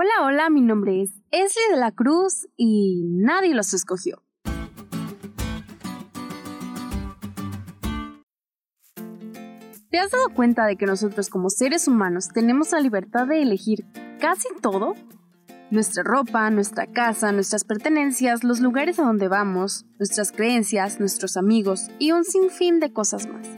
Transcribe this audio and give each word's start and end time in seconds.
Hola, 0.00 0.26
hola, 0.26 0.48
mi 0.48 0.60
nombre 0.60 1.02
es 1.02 1.10
Esli 1.32 1.60
de 1.72 1.76
la 1.76 1.90
Cruz 1.90 2.46
y 2.56 3.02
nadie 3.16 3.52
los 3.52 3.74
escogió. 3.74 4.22
¿Te 9.90 9.98
has 9.98 10.12
dado 10.12 10.28
cuenta 10.36 10.66
de 10.66 10.76
que 10.76 10.86
nosotros 10.86 11.28
como 11.28 11.50
seres 11.50 11.88
humanos 11.88 12.28
tenemos 12.28 12.70
la 12.70 12.78
libertad 12.78 13.26
de 13.26 13.42
elegir 13.42 13.86
casi 14.20 14.46
todo? 14.62 14.94
Nuestra 15.72 16.04
ropa, 16.04 16.48
nuestra 16.50 16.86
casa, 16.86 17.32
nuestras 17.32 17.64
pertenencias, 17.64 18.44
los 18.44 18.60
lugares 18.60 19.00
a 19.00 19.02
donde 19.02 19.26
vamos, 19.26 19.84
nuestras 19.98 20.30
creencias, 20.30 21.00
nuestros 21.00 21.36
amigos 21.36 21.88
y 21.98 22.12
un 22.12 22.22
sinfín 22.22 22.78
de 22.78 22.92
cosas 22.92 23.26
más. 23.26 23.48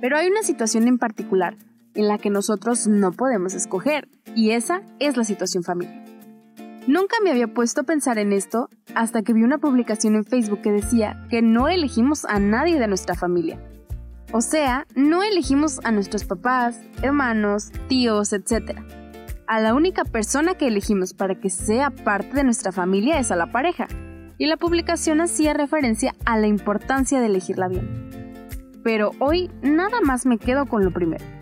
Pero 0.00 0.16
hay 0.16 0.28
una 0.28 0.42
situación 0.44 0.88
en 0.88 0.96
particular 0.96 1.58
en 1.98 2.06
la 2.06 2.16
que 2.16 2.30
nosotros 2.30 2.86
no 2.86 3.10
podemos 3.10 3.54
escoger 3.54 4.08
y 4.36 4.52
esa 4.52 4.82
es 5.00 5.16
la 5.16 5.24
situación 5.24 5.64
familiar. 5.64 6.04
Nunca 6.86 7.16
me 7.22 7.30
había 7.30 7.52
puesto 7.52 7.80
a 7.80 7.84
pensar 7.84 8.18
en 8.18 8.32
esto 8.32 8.70
hasta 8.94 9.22
que 9.22 9.32
vi 9.32 9.42
una 9.42 9.58
publicación 9.58 10.14
en 10.14 10.24
Facebook 10.24 10.62
que 10.62 10.70
decía 10.70 11.26
que 11.28 11.42
no 11.42 11.66
elegimos 11.68 12.24
a 12.24 12.38
nadie 12.38 12.78
de 12.78 12.86
nuestra 12.86 13.16
familia. 13.16 13.60
O 14.30 14.40
sea, 14.40 14.86
no 14.94 15.24
elegimos 15.24 15.80
a 15.82 15.90
nuestros 15.90 16.24
papás, 16.24 16.80
hermanos, 17.02 17.72
tíos, 17.88 18.32
etc. 18.32 18.78
A 19.48 19.60
la 19.60 19.74
única 19.74 20.04
persona 20.04 20.54
que 20.54 20.68
elegimos 20.68 21.14
para 21.14 21.34
que 21.40 21.50
sea 21.50 21.90
parte 21.90 22.36
de 22.36 22.44
nuestra 22.44 22.70
familia 22.70 23.18
es 23.18 23.32
a 23.32 23.36
la 23.36 23.50
pareja. 23.50 23.88
Y 24.38 24.46
la 24.46 24.56
publicación 24.56 25.20
hacía 25.20 25.52
referencia 25.52 26.14
a 26.24 26.38
la 26.38 26.46
importancia 26.46 27.20
de 27.20 27.26
elegirla 27.26 27.66
bien. 27.66 28.70
Pero 28.84 29.10
hoy 29.18 29.50
nada 29.62 30.00
más 30.00 30.26
me 30.26 30.38
quedo 30.38 30.66
con 30.66 30.84
lo 30.84 30.92
primero. 30.92 31.37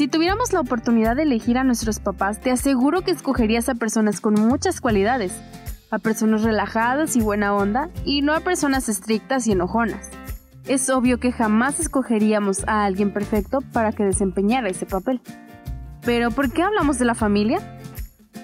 Si 0.00 0.08
tuviéramos 0.08 0.54
la 0.54 0.60
oportunidad 0.60 1.14
de 1.14 1.24
elegir 1.24 1.58
a 1.58 1.62
nuestros 1.62 2.00
papás, 2.00 2.40
te 2.40 2.50
aseguro 2.50 3.02
que 3.02 3.10
escogerías 3.10 3.68
a 3.68 3.74
personas 3.74 4.22
con 4.22 4.32
muchas 4.32 4.80
cualidades, 4.80 5.38
a 5.90 5.98
personas 5.98 6.42
relajadas 6.42 7.16
y 7.16 7.20
buena 7.20 7.54
onda, 7.54 7.90
y 8.06 8.22
no 8.22 8.32
a 8.32 8.40
personas 8.40 8.88
estrictas 8.88 9.46
y 9.46 9.52
enojonas. 9.52 10.08
Es 10.66 10.88
obvio 10.88 11.20
que 11.20 11.32
jamás 11.32 11.80
escogeríamos 11.80 12.66
a 12.66 12.86
alguien 12.86 13.12
perfecto 13.12 13.58
para 13.74 13.92
que 13.92 14.04
desempeñara 14.04 14.70
ese 14.70 14.86
papel. 14.86 15.20
Pero 16.00 16.30
¿por 16.30 16.50
qué 16.50 16.62
hablamos 16.62 16.98
de 16.98 17.04
la 17.04 17.14
familia? 17.14 17.58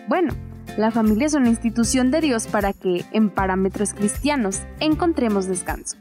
Bueno, 0.09 0.35
la 0.77 0.91
familia 0.91 1.27
es 1.27 1.33
una 1.33 1.49
institución 1.49 2.11
de 2.11 2.21
Dios 2.21 2.49
para 2.49 2.75
que, 2.75 3.07
en 3.13 3.31
parámetros 3.31 3.95
cristianos, 3.95 4.61
encontremos 4.79 5.47
descanso. 5.47 5.97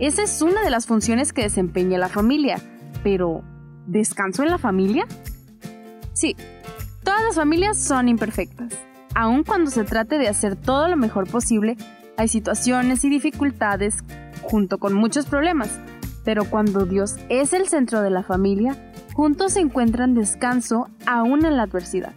Esa 0.00 0.24
es 0.24 0.42
una 0.42 0.60
de 0.60 0.70
las 0.70 0.86
funciones 0.86 1.32
que 1.32 1.42
desempeña 1.42 1.98
la 1.98 2.08
familia, 2.08 2.60
pero 3.04 3.44
¿Descanso 3.88 4.42
en 4.42 4.50
la 4.50 4.58
familia? 4.58 5.06
Sí, 6.12 6.36
todas 7.02 7.24
las 7.24 7.36
familias 7.36 7.78
son 7.78 8.10
imperfectas. 8.10 8.74
Aun 9.14 9.44
cuando 9.44 9.70
se 9.70 9.82
trate 9.82 10.18
de 10.18 10.28
hacer 10.28 10.56
todo 10.56 10.88
lo 10.88 10.96
mejor 10.98 11.26
posible, 11.26 11.78
hay 12.18 12.28
situaciones 12.28 13.02
y 13.04 13.08
dificultades 13.08 14.04
junto 14.42 14.76
con 14.76 14.92
muchos 14.92 15.24
problemas. 15.24 15.80
Pero 16.22 16.44
cuando 16.44 16.84
Dios 16.84 17.16
es 17.30 17.54
el 17.54 17.66
centro 17.66 18.02
de 18.02 18.10
la 18.10 18.22
familia, 18.22 18.76
juntos 19.14 19.54
se 19.54 19.60
encuentran 19.60 20.14
descanso 20.14 20.90
aún 21.06 21.46
en 21.46 21.56
la 21.56 21.62
adversidad. 21.62 22.12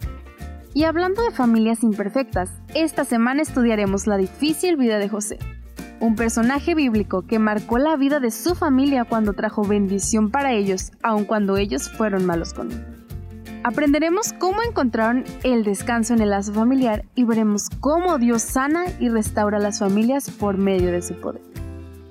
Y 0.74 0.84
hablando 0.84 1.22
de 1.22 1.30
familias 1.30 1.82
imperfectas, 1.82 2.50
esta 2.74 3.06
semana 3.06 3.40
estudiaremos 3.40 4.06
la 4.06 4.18
difícil 4.18 4.76
vida 4.76 4.98
de 4.98 5.08
José 5.08 5.38
un 6.02 6.16
personaje 6.16 6.74
bíblico 6.74 7.22
que 7.22 7.38
marcó 7.38 7.78
la 7.78 7.96
vida 7.96 8.18
de 8.18 8.32
su 8.32 8.56
familia 8.56 9.04
cuando 9.04 9.34
trajo 9.34 9.62
bendición 9.62 10.32
para 10.32 10.52
ellos, 10.52 10.90
aun 11.00 11.24
cuando 11.24 11.56
ellos 11.56 11.88
fueron 11.88 12.26
malos 12.26 12.52
con 12.52 12.72
él. 12.72 12.84
Aprenderemos 13.62 14.32
cómo 14.32 14.62
encontraron 14.68 15.24
el 15.44 15.62
descanso 15.62 16.12
en 16.12 16.20
el 16.20 16.30
lazo 16.30 16.52
familiar 16.52 17.04
y 17.14 17.22
veremos 17.22 17.68
cómo 17.78 18.18
Dios 18.18 18.42
sana 18.42 18.86
y 18.98 19.10
restaura 19.10 19.60
las 19.60 19.78
familias 19.78 20.28
por 20.28 20.58
medio 20.58 20.90
de 20.90 21.02
su 21.02 21.14
poder. 21.14 21.42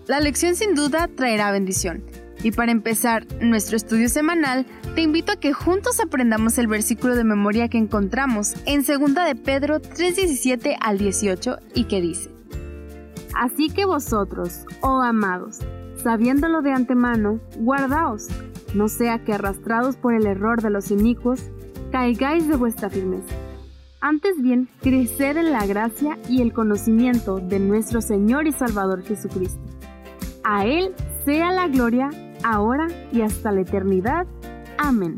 La 0.08 0.22
lección 0.22 0.56
sin 0.56 0.74
duda 0.74 1.10
traerá 1.14 1.52
bendición. 1.52 2.02
Y 2.44 2.52
para 2.52 2.72
empezar 2.72 3.28
nuestro 3.42 3.76
estudio 3.76 4.08
semanal, 4.08 4.66
te 4.96 5.02
invito 5.02 5.34
a 5.34 5.40
que 5.40 5.52
juntos 5.52 6.00
aprendamos 6.00 6.58
el 6.58 6.68
versículo 6.68 7.18
de 7.18 7.26
memoria 7.26 7.68
que 7.68 7.78
encontramos 7.78 8.54
en 8.66 8.86
2 8.86 9.14
de 9.26 9.36
Pedro 9.36 9.82
3:17 9.82 10.78
al 10.80 10.98
18 10.98 11.58
y 11.76 11.84
que 11.84 12.02
dice: 12.02 12.41
Así 13.36 13.70
que 13.70 13.86
vosotros, 13.86 14.66
oh 14.82 15.02
amados, 15.02 15.60
sabiéndolo 15.96 16.62
de 16.62 16.74
antemano, 16.74 17.40
guardaos, 17.58 18.28
no 18.74 18.88
sea 18.88 19.24
que 19.24 19.34
arrastrados 19.34 19.96
por 19.96 20.14
el 20.14 20.26
error 20.26 20.62
de 20.62 20.70
los 20.70 20.92
inicuos, 20.92 21.52
caigáis 21.92 22.48
de 22.48 22.56
vuestra 22.56 22.90
firmeza. 22.90 23.36
Antes 24.00 24.42
bien, 24.42 24.68
creced 24.82 25.38
en 25.38 25.52
la 25.52 25.66
gracia 25.68 26.18
y 26.28 26.42
el 26.42 26.54
conocimiento 26.54 27.40
de 27.40 27.60
nuestro 27.60 28.02
Señor 28.02 28.48
y 28.48 28.52
Salvador 28.52 29.04
Jesucristo. 29.04 29.62
A 30.44 30.66
Él 30.66 30.96
sea 31.24 31.52
la 31.52 31.68
gloria, 31.68 32.10
ahora 32.44 32.88
y 33.12 33.22
hasta 33.22 33.52
la 33.52 33.62
eternidad. 33.62 34.26
Amén. 34.78 35.18